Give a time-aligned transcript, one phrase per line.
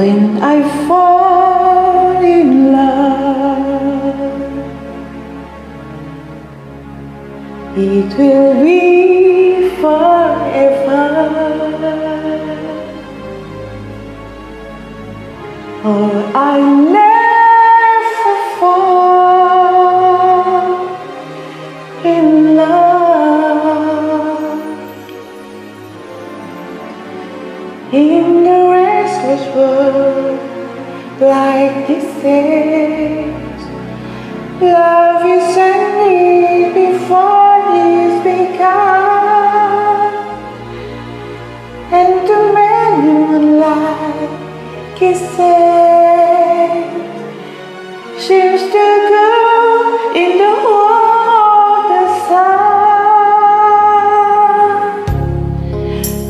[0.00, 0.56] when I
[0.88, 4.30] fall in love.
[7.76, 11.06] It will be forever.
[15.90, 16.10] Or
[16.52, 16.58] I
[16.98, 19.50] never fall
[22.14, 22.39] in
[31.20, 33.62] like this is,
[34.62, 40.12] love you is ending before it's begun,
[41.92, 44.30] and too many moonlight
[44.96, 45.28] kisses
[48.18, 49.28] seems to go
[50.14, 52.44] in the warm of the sun.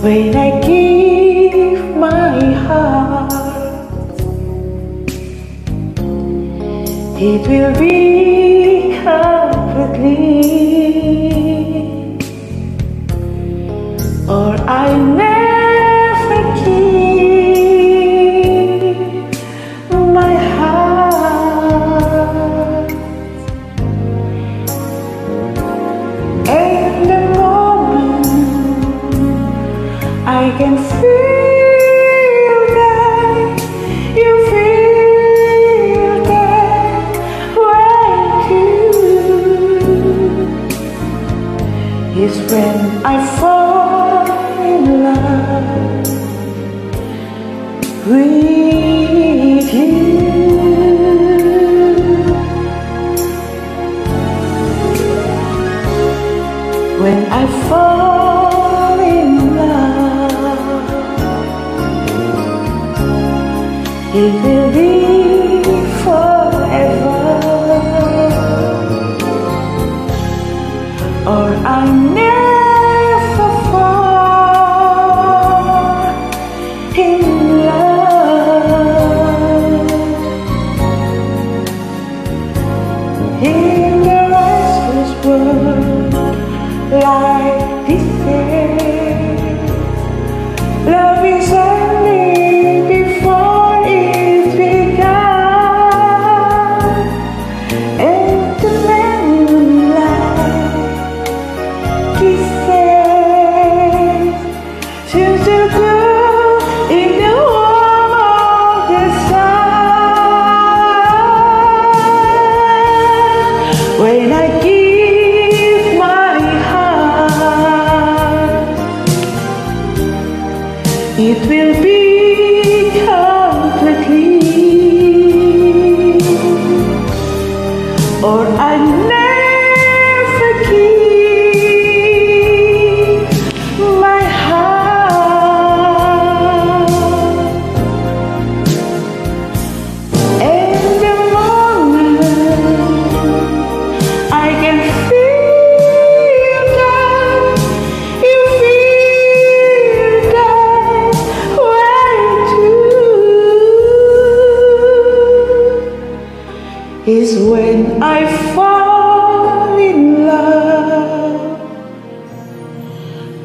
[0.02, 2.99] When I give my heart,
[7.22, 10.30] it will be completely,
[14.26, 17.20] or I never give
[20.14, 20.90] my heart.
[26.48, 28.26] And the moment
[30.26, 31.29] I can feel
[42.22, 44.26] is when I fall
[44.60, 46.06] in love
[48.06, 50.20] with you.
[57.02, 60.88] When I fall in love,
[64.14, 65.09] it will be
[86.90, 87.29] like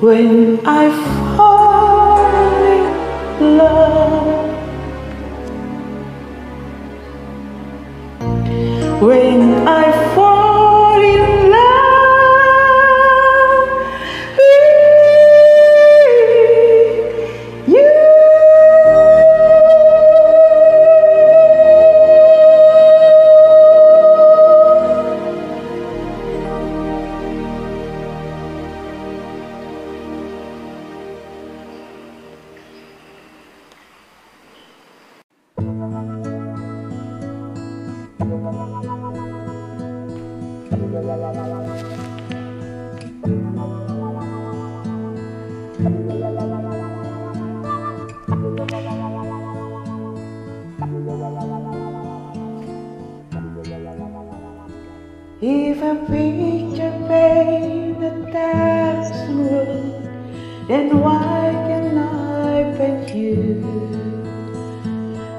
[0.05, 0.85] When I
[1.35, 2.19] fall
[3.41, 4.45] in love.
[9.01, 10.34] when I fall
[55.41, 60.07] If a picture paint a thousand words,
[60.69, 63.61] then why can I paint you?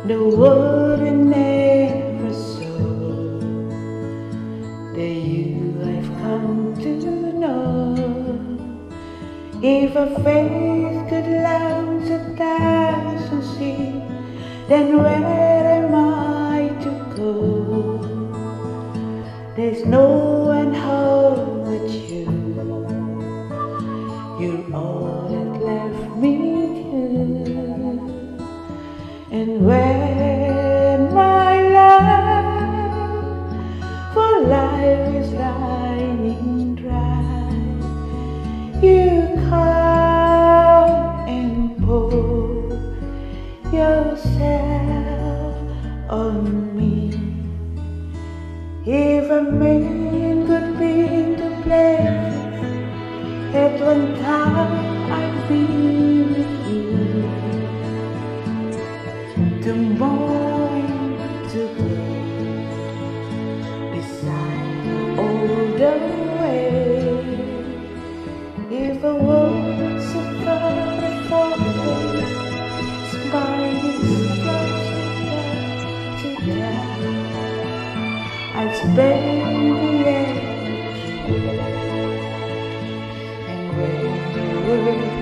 [0.06, 0.95] The world
[9.96, 15.55] for faith could launch a thousand seas, then where
[44.16, 45.54] yourself
[46.08, 47.10] on me.
[48.86, 52.36] If a man could be in the place,
[53.54, 55.64] at one time I'd be
[56.32, 56.86] with you.
[59.62, 59.74] The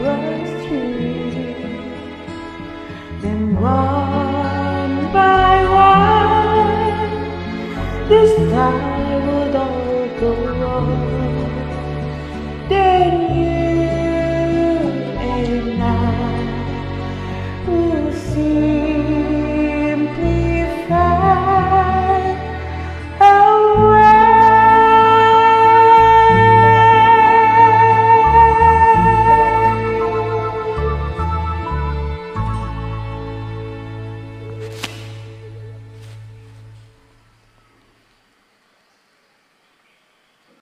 [0.00, 1.33] was true.